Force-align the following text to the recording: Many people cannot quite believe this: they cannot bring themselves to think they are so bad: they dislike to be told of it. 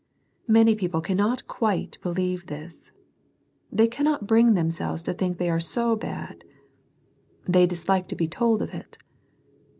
Many 0.47 0.73
people 0.73 0.99
cannot 0.99 1.47
quite 1.47 1.99
believe 2.01 2.47
this: 2.47 2.91
they 3.71 3.87
cannot 3.87 4.25
bring 4.25 4.55
themselves 4.55 5.03
to 5.03 5.13
think 5.13 5.37
they 5.37 5.47
are 5.51 5.59
so 5.59 5.95
bad: 5.95 6.43
they 7.45 7.67
dislike 7.67 8.07
to 8.07 8.15
be 8.15 8.27
told 8.27 8.63
of 8.63 8.73
it. 8.73 8.97